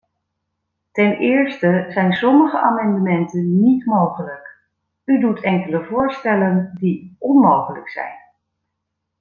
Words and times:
Ten 0.91 1.17
eerste 1.17 1.85
zijn 1.89 2.13
sommige 2.13 2.59
amendementen 2.59 3.61
niet 3.61 3.85
mogelijk; 3.85 4.57
u 5.05 5.19
doet 5.19 5.41
enkele 5.41 5.83
voorstellen 5.85 6.71
die 6.79 7.15
onmogelijk 7.19 7.89
zijn. 7.89 8.15